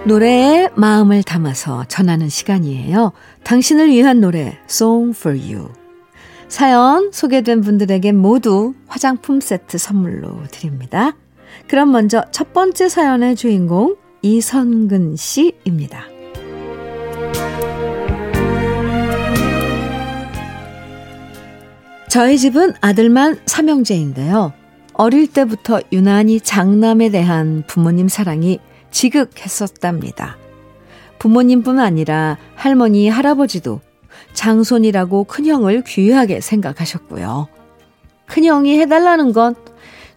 노래에 0.05 0.67
마음을 0.75 1.23
담아서 1.23 1.85
전하는 1.88 2.27
시간이에요. 2.27 3.13
당신을 3.43 3.89
위한 3.89 4.19
노래 4.19 4.59
Song 4.69 5.17
for 5.17 5.39
You. 5.39 5.83
사연 6.53 7.12
소개된 7.12 7.62
분들에게 7.62 8.12
모두 8.12 8.75
화장품 8.86 9.41
세트 9.41 9.79
선물로 9.79 10.43
드립니다. 10.51 11.17
그럼 11.67 11.91
먼저 11.91 12.25
첫 12.29 12.53
번째 12.53 12.89
사연의 12.89 13.36
주인공 13.36 13.95
이선근 14.22 15.15
씨입니다. 15.15 16.04
저희 22.08 22.38
집은 22.38 22.73
아들만 22.82 23.39
삼형제인데요. 23.47 24.54
어릴 24.93 25.25
때부터 25.25 25.82
유난히 25.91 26.39
장남에 26.39 27.10
대한 27.10 27.63
부모님 27.65 28.08
사랑이 28.08 28.60
지극했었답니다. 28.91 30.38
부모님뿐 31.17 31.80
아니라 31.80 32.38
할머니, 32.54 33.10
할아버지도 33.10 33.82
장손이라고 34.34 35.26
큰형을 35.26 35.84
귀하게 35.86 36.41
생각하셨고요. 36.41 37.48
큰형이 38.28 38.80
해달라는 38.80 39.34
건 39.34 39.56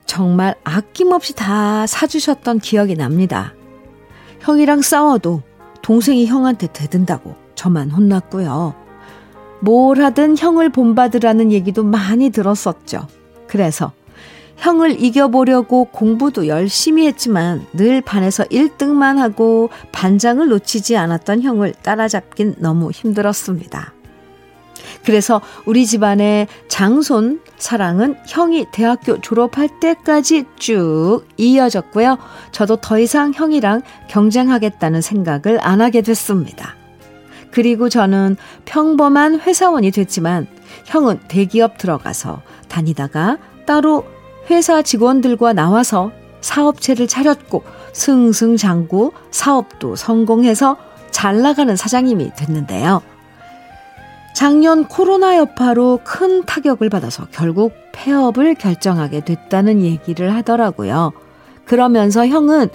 정말 0.06 0.54
아낌없이 0.64 1.34
다 1.34 1.86
사주셨던 1.86 2.60
기억이 2.60 2.94
납니다. 2.94 3.54
형이랑 4.40 4.80
싸워도 4.82 5.42
동생이 5.82 6.26
형한테 6.26 6.68
대든다고 6.72 7.34
저만 7.54 7.90
혼났고요. 7.90 8.74
뭘 9.60 10.00
하든 10.00 10.36
형을 10.38 10.70
본받으라는 10.70 11.52
얘기도 11.52 11.82
많이 11.82 12.30
들었었죠. 12.30 13.08
그래서 13.46 13.92
형을 14.56 15.02
이겨보려고 15.02 15.86
공부도 15.86 16.46
열심히 16.46 17.06
했지만 17.06 17.66
늘 17.74 18.00
반에서 18.00 18.44
1등만 18.44 19.16
하고 19.16 19.68
반장을 19.92 20.46
놓치지 20.48 20.96
않았던 20.96 21.42
형을 21.42 21.74
따라잡긴 21.82 22.56
너무 22.58 22.90
힘들었습니다. 22.90 23.95
그래서 25.04 25.40
우리 25.64 25.86
집안의 25.86 26.48
장손 26.68 27.40
사랑은 27.56 28.16
형이 28.26 28.66
대학교 28.72 29.20
졸업할 29.20 29.80
때까지 29.80 30.44
쭉 30.58 31.22
이어졌고요. 31.36 32.18
저도 32.52 32.76
더 32.76 32.98
이상 32.98 33.32
형이랑 33.34 33.82
경쟁하겠다는 34.08 35.00
생각을 35.00 35.58
안 35.62 35.80
하게 35.80 36.02
됐습니다. 36.02 36.74
그리고 37.50 37.88
저는 37.88 38.36
평범한 38.66 39.40
회사원이 39.40 39.90
됐지만 39.90 40.46
형은 40.84 41.20
대기업 41.28 41.78
들어가서 41.78 42.42
다니다가 42.68 43.38
따로 43.66 44.04
회사 44.50 44.82
직원들과 44.82 45.54
나와서 45.54 46.12
사업체를 46.40 47.08
차렸고 47.08 47.64
승승장구 47.92 49.12
사업도 49.30 49.96
성공해서 49.96 50.76
잘 51.10 51.40
나가는 51.40 51.74
사장님이 51.74 52.32
됐는데요. 52.36 53.02
작년 54.36 54.84
코로나 54.84 55.38
여파로 55.38 56.00
큰 56.04 56.44
타격을 56.44 56.90
받아서 56.90 57.26
결국 57.30 57.72
폐업을 57.92 58.54
결정하게 58.54 59.20
됐다는 59.20 59.80
얘기를 59.80 60.34
하더라고요. 60.34 61.12
그러면서 61.64 62.26
형은 62.26 62.68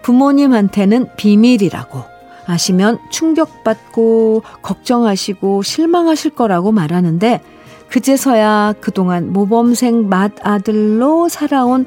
부모님한테는 0.00 1.14
비밀이라고 1.18 2.02
아시면 2.46 2.98
충격받고 3.10 4.42
걱정하시고 4.62 5.62
실망하실 5.62 6.30
거라고 6.30 6.72
말하는데 6.72 7.42
그제서야 7.90 8.72
그동안 8.80 9.34
모범생 9.34 10.08
맏아들로 10.08 11.28
살아온 11.28 11.84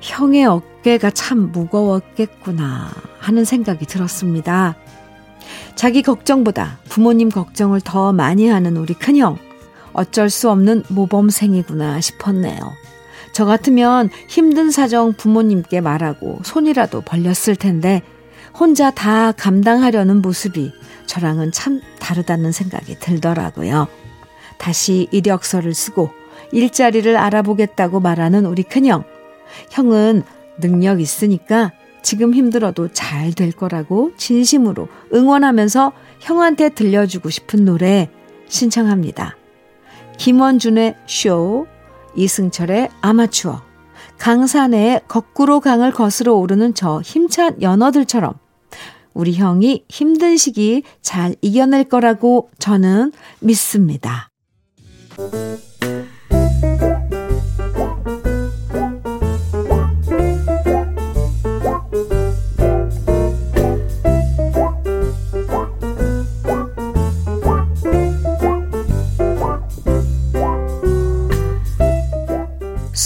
형의 0.00 0.44
어깨가 0.44 1.12
참 1.12 1.52
무거웠겠구나 1.52 2.88
하는 3.20 3.44
생각이 3.44 3.86
들었습니다. 3.86 4.74
자기 5.74 6.02
걱정보다 6.02 6.78
부모님 6.88 7.28
걱정을 7.28 7.80
더 7.80 8.12
많이 8.12 8.48
하는 8.48 8.76
우리 8.76 8.94
큰형. 8.94 9.38
어쩔 9.92 10.28
수 10.28 10.50
없는 10.50 10.84
모범생이구나 10.88 12.00
싶었네요. 12.00 12.58
저 13.32 13.44
같으면 13.44 14.10
힘든 14.28 14.70
사정 14.70 15.12
부모님께 15.12 15.80
말하고 15.80 16.40
손이라도 16.44 17.00
벌렸을 17.00 17.56
텐데 17.56 18.02
혼자 18.58 18.90
다 18.90 19.32
감당하려는 19.32 20.22
모습이 20.22 20.72
저랑은 21.06 21.50
참 21.52 21.80
다르다는 21.98 22.52
생각이 22.52 22.98
들더라고요. 23.00 23.88
다시 24.58 25.08
이력서를 25.10 25.74
쓰고 25.74 26.10
일자리를 26.52 27.16
알아보겠다고 27.16 28.00
말하는 28.00 28.46
우리 28.46 28.62
큰형. 28.62 29.04
형은 29.70 30.22
능력 30.60 31.00
있으니까 31.00 31.72
지금 32.04 32.34
힘들어도 32.34 32.88
잘 32.92 33.32
될 33.32 33.50
거라고 33.50 34.12
진심으로 34.16 34.88
응원하면서 35.12 35.92
형한테 36.20 36.68
들려주고 36.68 37.30
싶은 37.30 37.64
노래 37.64 38.10
신청합니다. 38.46 39.36
김원준의 40.18 40.96
쇼, 41.06 41.66
이승철의 42.14 42.90
아마추어, 43.00 43.62
강산의 44.18 45.00
거꾸로 45.08 45.60
강을 45.60 45.90
거스러 45.90 46.34
오르는 46.34 46.74
저 46.74 47.00
힘찬 47.00 47.60
연어들처럼 47.62 48.34
우리 49.14 49.34
형이 49.34 49.86
힘든 49.88 50.36
시기 50.36 50.82
잘 51.00 51.34
이겨낼 51.40 51.84
거라고 51.84 52.50
저는 52.58 53.12
믿습니다. 53.40 54.28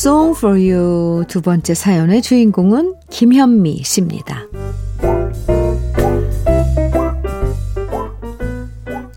Song 0.08 0.34
for 0.34 0.58
You 0.58 1.26
두 1.28 1.42
번째 1.42 1.74
사연의 1.74 2.22
주인공은 2.22 2.94
김현미 3.10 3.82
씨입니다. 3.84 4.46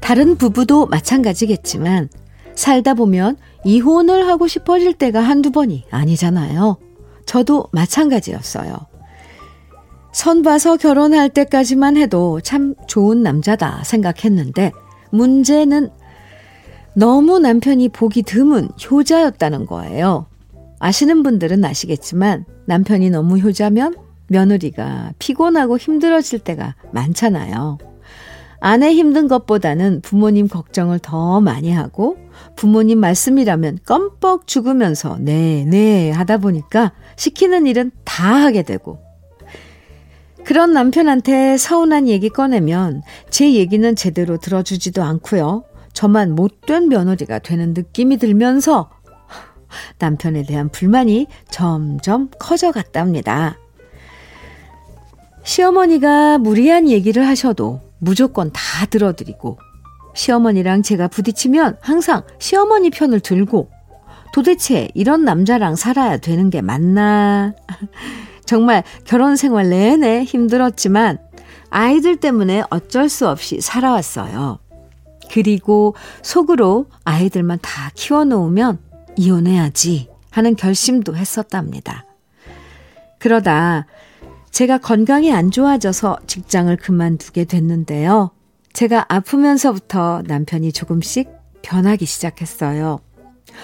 다른 0.02 0.36
부부도 0.36 0.88
마찬가지겠지만 0.88 2.10
살다 2.56 2.96
보면 2.96 3.38
이혼을 3.64 4.28
하고 4.28 4.50
싶어질 4.50 4.94
때가 4.94 5.22
한두 5.22 5.52
번이 5.52 5.86
아니잖아요. 5.90 6.76
저도 7.26 7.68
마찬가지였어요. 7.72 8.76
선 10.12 10.42
봐서 10.42 10.76
결혼할 10.76 11.30
때까지만 11.30 11.96
해도 11.96 12.42
참 12.42 12.76
좋은 12.88 13.24
남자다 13.24 13.86
생각했는데 13.86 14.74
문제는 15.12 15.90
너무 16.96 17.40
남편이 17.40 17.88
보기 17.88 18.24
드문 18.24 18.68
효자였다는 18.92 19.68
거예요. 19.68 20.26
아시는 20.82 21.22
분들은 21.22 21.64
아시겠지만 21.64 22.46
남편이 22.66 23.12
너무 23.12 23.38
효자면 23.38 23.96
며느리가 24.28 25.14
피곤하고 25.20 25.78
힘들어질 25.78 26.40
때가 26.40 26.76
많잖아요. 26.92 27.78
아내 28.60 28.92
힘든 28.92 29.28
것보다는 29.28 30.02
부모님 30.02 30.48
걱정을 30.48 30.98
더 31.00 31.40
많이 31.40 31.72
하고 31.72 32.18
부모님 32.56 33.00
말씀이라면 33.00 33.80
껌뻑 33.86 34.48
죽으면서 34.48 35.18
네, 35.20 35.66
네 35.68 36.10
하다 36.10 36.38
보니까 36.38 36.94
시키는 37.16 37.68
일은 37.68 37.92
다 38.04 38.34
하게 38.36 38.64
되고 38.64 39.00
그런 40.44 40.74
남편한테 40.74 41.58
서운한 41.58 42.08
얘기 42.08 42.30
꺼내면 42.30 43.04
제 43.30 43.54
얘기는 43.54 43.96
제대로 43.96 44.38
들어주지도 44.38 45.04
않고요. 45.04 45.64
저만 45.94 46.34
못된 46.34 46.90
며느리가 46.90 47.40
되는 47.40 47.76
느낌이 47.76 48.18
들면서 48.18 48.90
남편에 50.00 50.44
대한 50.44 50.70
불만이 50.70 51.28
점점 51.50 52.30
커져갔답니다. 52.40 53.58
시어머니가 55.44 56.38
무리한 56.38 56.90
얘기를 56.90 57.28
하셔도 57.28 57.82
무조건 58.00 58.52
다 58.52 58.86
들어드리고 58.86 59.58
시어머니랑 60.14 60.82
제가 60.82 61.08
부딪히면 61.08 61.78
항상 61.82 62.24
시어머니 62.40 62.90
편을 62.90 63.20
들고 63.22 63.70
도대체 64.34 64.90
이런 64.94 65.26
남자랑 65.26 65.76
살아야 65.76 66.18
되는 66.18 66.50
게 66.50 66.62
맞나? 66.62 67.54
정말 68.46 68.84
결혼 69.06 69.36
생활 69.36 69.70
내내 69.70 70.24
힘들었지만 70.24 71.20
아이들 71.70 72.18
때문에 72.18 72.64
어쩔 72.70 73.08
수 73.08 73.28
없이 73.28 73.62
살아왔어요. 73.62 74.60
그리고 75.32 75.96
속으로 76.22 76.88
아이들만 77.06 77.60
다 77.62 77.92
키워놓으면 77.96 78.80
이혼해야지 79.22 80.10
하는 80.32 80.56
결심도 80.56 81.16
했었답니다. 81.16 82.06
그러다 83.20 83.86
제가 84.50 84.80
건강이 84.80 85.32
안 85.32 85.52
좋아져서 85.52 86.18
직장을 86.26 86.76
그만두게 86.78 87.46
됐는데요. 87.46 88.32
제가 88.74 89.06
아프면서부터 89.10 90.24
남편이 90.26 90.72
조금씩 90.72 91.30
변하기 91.62 92.06
시작했어요. 92.06 93.00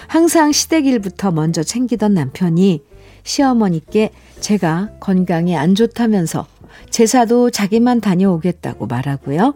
항상 0.06 0.52
시댁일부터 0.52 1.32
먼저 1.32 1.62
챙기던 1.62 2.14
남편이 2.14 2.82
시어머니께 3.24 4.12
제가 4.40 4.90
건강이 5.00 5.56
안 5.56 5.74
좋다면서 5.74 6.46
제사도 6.90 7.50
자기만 7.50 8.00
다녀오겠다고 8.00 8.86
말하고요. 8.86 9.54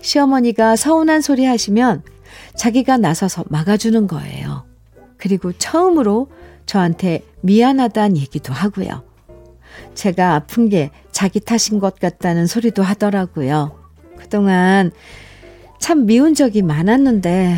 시어머니가 0.00 0.76
서운한 0.76 1.20
소리 1.20 1.44
하시면 1.44 2.02
자기가 2.56 2.96
나서서 2.96 3.44
막아주는 3.48 4.06
거예요. 4.06 4.71
그리고 5.22 5.52
처음으로 5.52 6.26
저한테 6.66 7.22
미안하다는 7.42 8.16
얘기도 8.16 8.52
하고요. 8.52 9.04
제가 9.94 10.34
아픈 10.34 10.68
게 10.68 10.90
자기 11.12 11.38
탓인 11.38 11.78
것 11.78 12.00
같다는 12.00 12.48
소리도 12.48 12.82
하더라고요. 12.82 13.78
그동안 14.16 14.90
참 15.78 16.06
미운 16.06 16.34
적이 16.34 16.62
많았는데 16.62 17.56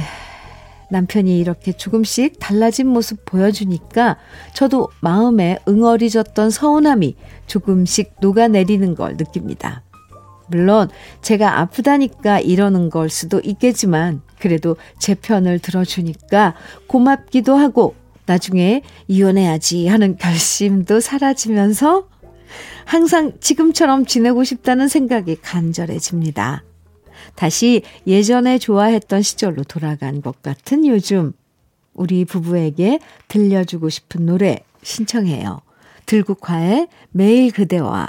남편이 0.90 1.38
이렇게 1.38 1.72
조금씩 1.72 2.38
달라진 2.38 2.86
모습 2.86 3.24
보여주니까 3.24 4.18
저도 4.52 4.90
마음에 5.00 5.58
응어리졌던 5.66 6.50
서운함이 6.50 7.16
조금씩 7.46 8.16
녹아내리는 8.20 8.94
걸 8.94 9.16
느낍니다. 9.16 9.82
물론 10.48 10.90
제가 11.22 11.60
아프다니까 11.60 12.40
이러는 12.40 12.90
걸 12.90 13.08
수도 13.08 13.40
있겠지만 13.42 14.20
그래도 14.44 14.76
제 14.98 15.14
편을 15.14 15.58
들어주니까 15.58 16.54
고맙기도 16.86 17.56
하고 17.56 17.94
나중에 18.26 18.82
이혼해야지 19.08 19.86
하는 19.86 20.18
결심도 20.18 21.00
사라지면서 21.00 22.10
항상 22.84 23.32
지금처럼 23.40 24.04
지내고 24.04 24.44
싶다는 24.44 24.86
생각이 24.86 25.36
간절해집니다. 25.36 26.62
다시 27.36 27.80
예전에 28.06 28.58
좋아했던 28.58 29.22
시절로 29.22 29.64
돌아간 29.64 30.20
것 30.20 30.42
같은 30.42 30.86
요즘 30.86 31.32
우리 31.94 32.26
부부에게 32.26 32.98
들려주고 33.28 33.88
싶은 33.88 34.26
노래 34.26 34.58
신청해요. 34.82 35.62
들국화의 36.04 36.88
매일 37.12 37.50
그대와 37.50 38.08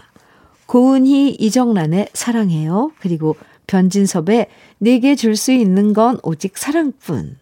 고은희 0.66 1.38
이정란의 1.40 2.10
사랑해요. 2.12 2.92
그리고 3.00 3.38
변진섭의 3.68 4.48
내게 4.80 5.16
줄 5.16 5.36
수 5.36 5.52
있는 5.52 5.94
건 5.94 6.20
오직 6.24 6.58
사랑뿐. 6.58 7.38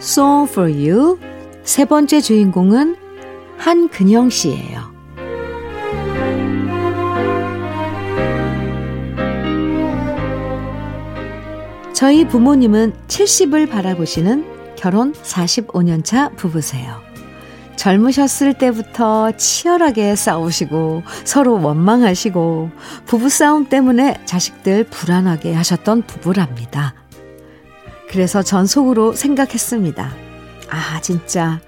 Song 0.00 0.50
for 0.50 0.68
You 0.70 1.18
세 1.62 1.84
번째 1.84 2.20
주인공은 2.20 2.96
한근영 3.58 4.30
씨예요. 4.30 4.89
저희 12.00 12.26
부모님은 12.26 12.94
70을 13.08 13.68
바라보시는 13.68 14.74
결혼 14.74 15.12
45년 15.12 16.02
차 16.02 16.30
부부세요. 16.30 16.98
젊으셨을 17.76 18.54
때부터 18.54 19.32
치열하게 19.32 20.16
싸우시고 20.16 21.02
서로 21.24 21.60
원망하시고 21.60 22.70
부부싸움 23.04 23.68
때문에 23.68 24.18
자식들 24.24 24.84
불안하게 24.84 25.52
하셨던 25.52 26.04
부부랍니다. 26.06 26.94
그래서 28.08 28.42
전 28.42 28.64
속으로 28.64 29.12
생각했습니다. 29.12 30.10
아, 30.70 31.00
진짜. 31.02 31.60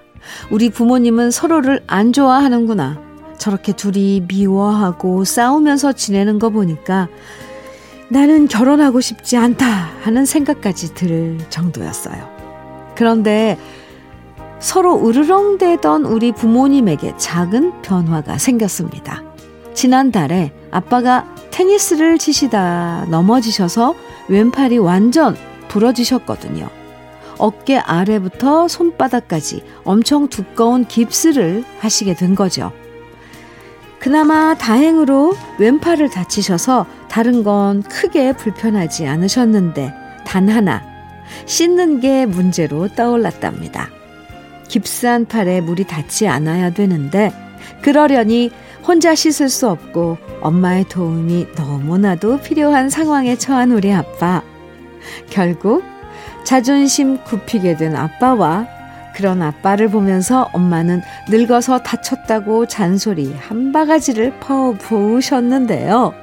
우리 0.51 0.71
부모님은 0.71 1.31
서로를 1.31 1.83
안 1.87 2.15
좋아하는구나. 2.15 2.99
저렇게 3.37 3.73
둘이 3.75 4.25
미워하고 4.27 5.25
싸우면서 5.25 5.93
지내는 5.93 6.39
거 6.39 6.49
보니까 6.49 7.09
나는 8.13 8.47
결혼하고 8.47 9.01
싶지 9.01 9.39
않다 9.39 9.67
하는 10.03 10.27
생각까지 10.27 10.93
들 10.93 11.39
정도였어요. 11.49 12.29
그런데 12.95 13.57
서로 14.61 15.09
으르렁대던 15.09 16.05
우리 16.05 16.31
부모님에게 16.33 17.15
작은 17.17 17.81
변화가 17.81 18.37
생겼습니다. 18.37 19.23
지난달에 19.73 20.53
아빠가 20.71 21.35
테니스를 21.53 22.19
치시다 22.19 23.07
넘어지셔서 23.09 23.95
왼팔이 24.29 24.77
완전 24.77 25.35
부러지셨거든요. 25.69 26.69
어깨 27.39 27.79
아래부터 27.79 28.69
손바닥까지 28.69 29.63
엄청 29.85 30.29
두꺼운 30.29 30.85
깁스를 30.85 31.65
하시게 31.81 32.13
된 32.15 32.35
거죠. 32.35 32.73
그나마 34.03 34.57
다행으로 34.57 35.37
왼팔을 35.61 36.11
다치셔서 36.11 36.87
다른 37.09 37.45
건 37.45 37.85
크게 37.85 38.33
불편하지 38.33 39.07
않으셨는데 39.07 39.95
단 40.27 40.49
하나 40.49 40.83
씻는 41.47 42.01
게 42.01 42.27
문제로 42.27 42.89
떠올랐답니다. 42.89 43.91
깁스한 44.67 45.27
팔에 45.27 45.61
물이 45.61 45.85
닿지 45.85 46.27
않아야 46.27 46.71
되는데 46.71 47.33
그러려니 47.83 48.51
혼자 48.85 49.15
씻을 49.15 49.49
수 49.49 49.69
없고 49.69 50.19
엄마의 50.41 50.89
도움이 50.89 51.47
너무나도 51.57 52.41
필요한 52.41 52.91
상황에 52.91 53.37
처한 53.37 53.71
우리 53.71 53.93
아빠. 53.93 54.43
결국 55.31 55.85
자존심 56.43 57.23
굽히게 57.23 57.77
된 57.77 57.95
아빠와 57.95 58.67
그런 59.15 59.43
아빠를 59.43 59.89
보면서 59.89 60.49
엄마는 60.53 61.03
늙어서 61.29 61.79
다쳤다고 61.79 62.67
잔소리 62.67 63.35
한 63.35 63.73
바가지를 63.73 64.39
퍼부으셨는데요. 64.41 66.15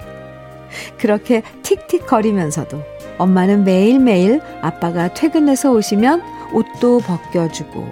그렇게 0.97 1.41
틱틱거리면서도 1.63 2.81
엄마는 3.17 3.63
매일매일 3.63 4.41
아빠가 4.61 5.13
퇴근해서 5.13 5.71
오시면 5.71 6.21
옷도 6.53 6.99
벗겨주고 6.99 7.87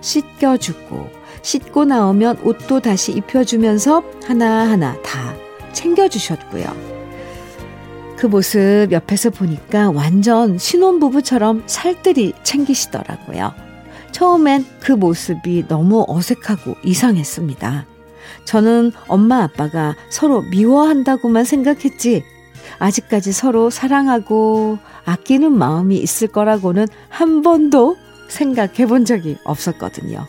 씻겨주고 0.00 1.10
씻고 1.42 1.84
나오면 1.84 2.38
옷도 2.44 2.80
다시 2.80 3.12
입혀주면서 3.12 4.02
하나하나 4.26 5.00
다 5.02 5.34
챙겨주셨고요. 5.72 6.92
그 8.16 8.26
모습 8.26 8.88
옆에서 8.92 9.30
보니까 9.30 9.90
완전 9.90 10.56
신혼부부처럼 10.56 11.64
살뜰히 11.66 12.34
챙기시더라고요. 12.44 13.71
처음엔 14.12 14.64
그 14.80 14.92
모습이 14.92 15.66
너무 15.68 16.04
어색하고 16.06 16.76
이상했습니다. 16.84 17.86
저는 18.44 18.92
엄마 19.08 19.42
아빠가 19.42 19.96
서로 20.10 20.42
미워한다고만 20.42 21.44
생각했지 21.44 22.24
아직까지 22.78 23.32
서로 23.32 23.70
사랑하고 23.70 24.78
아끼는 25.04 25.52
마음이 25.52 25.96
있을 25.96 26.28
거라고는 26.28 26.86
한 27.08 27.42
번도 27.42 27.96
생각해 28.28 28.86
본 28.86 29.04
적이 29.04 29.38
없었거든요. 29.44 30.26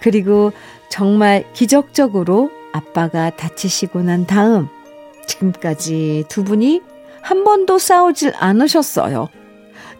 그리고 0.00 0.52
정말 0.88 1.44
기적적으로 1.52 2.50
아빠가 2.72 3.30
다치시고 3.30 4.02
난 4.02 4.26
다음 4.26 4.68
지금까지 5.26 6.24
두 6.28 6.44
분이 6.44 6.82
한 7.22 7.44
번도 7.44 7.78
싸우질 7.78 8.32
않으셨어요. 8.36 9.28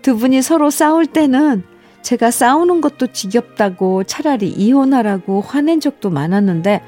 두 0.03 0.17
분이 0.17 0.43
서로 0.43 0.71
싸울 0.71 1.07
때는 1.07 1.65
제가 2.05 2.31
싸우는 2.31 2.83
것도 2.83 3.09
지겹다고 3.09 4.05
차라리 4.05 4.49
이혼하라고 4.51 5.41
화낸 5.41 5.81
적도 5.81 6.11
많았는데 6.11 6.83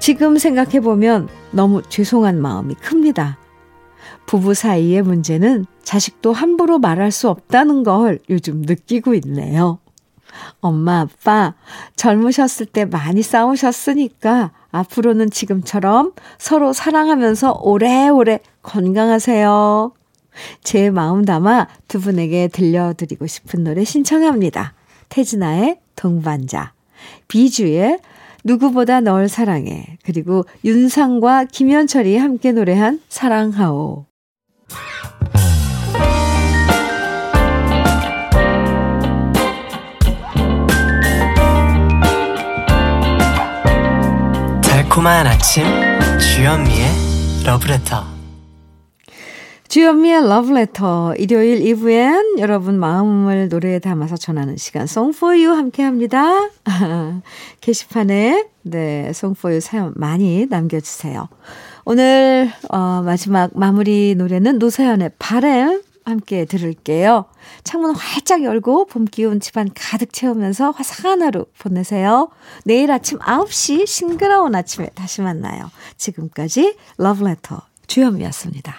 지금 0.00 0.38
생각해보면 0.38 1.28
너무 1.52 1.82
죄송한 1.88 2.42
마음이 2.42 2.74
큽니다. 2.74 3.38
부부 4.26 4.54
사이의 4.54 5.02
문제는 5.02 5.66
자식도 5.82 6.32
함부로 6.32 6.78
말할 6.78 7.12
수 7.12 7.28
없다는 7.28 7.84
걸 7.84 8.18
요즘 8.28 8.62
느끼고 8.62 9.14
있네요. 9.14 9.78
엄마, 10.60 11.00
아빠, 11.00 11.54
젊으셨을 11.96 12.66
때 12.66 12.84
많이 12.84 13.22
싸우셨으니까 13.22 14.50
앞으로는 14.72 15.30
지금처럼 15.30 16.12
서로 16.38 16.72
사랑하면서 16.72 17.60
오래오래 17.62 18.40
건강하세요. 18.62 19.92
제 20.62 20.90
마음 20.90 21.24
담아 21.24 21.68
두 21.88 22.00
분에게 22.00 22.48
들려드리고 22.48 23.26
싶은 23.26 23.64
노래 23.64 23.84
신청합니다. 23.84 24.74
태진아의 25.08 25.78
동반자, 25.96 26.72
비주의 27.28 27.98
누구보다 28.44 29.00
널 29.00 29.28
사랑해, 29.28 29.98
그리고 30.04 30.44
윤상과 30.64 31.46
김현철이 31.46 32.16
함께 32.16 32.52
노래한 32.52 33.00
사랑하오. 33.08 34.06
달콤한 44.62 45.26
아침 45.26 45.64
주현미의 46.18 46.86
러브레터 47.44 48.17
주현미의 49.68 50.26
러브레터 50.26 51.14
일요일 51.16 51.60
2부엔 51.60 52.38
여러분 52.38 52.78
마음을 52.80 53.50
노래에 53.50 53.80
담아서 53.80 54.16
전하는 54.16 54.56
시간 54.56 54.84
Song 54.84 55.14
for 55.14 55.36
You 55.36 55.54
함께 55.54 55.82
합니다. 55.82 56.48
게시판에 57.60 58.46
네, 58.62 59.10
You 59.12 59.60
사연 59.60 59.92
많이 59.94 60.46
남겨주세요. 60.46 61.28
오늘 61.84 62.50
어, 62.70 63.02
마지막 63.04 63.50
마무리 63.52 64.14
노래는 64.14 64.58
노사연의 64.58 65.10
바램 65.18 65.82
함께 66.02 66.46
들을게요. 66.46 67.26
창문 67.62 67.94
활짝 67.94 68.44
열고 68.44 68.86
봄 68.86 69.04
기운 69.04 69.38
집안 69.38 69.68
가득 69.74 70.14
채우면서 70.14 70.70
화사한 70.70 71.20
하루 71.20 71.44
보내세요. 71.58 72.30
내일 72.64 72.90
아침 72.90 73.18
9시 73.18 73.86
싱그러운 73.86 74.54
아침에 74.54 74.88
다시 74.94 75.20
만나요. 75.20 75.70
지금까지 75.98 76.74
러브레터 76.96 77.60
주현미였습니다. 77.86 78.74